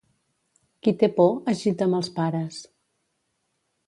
[0.87, 2.57] Qui té por es gita amb els pares.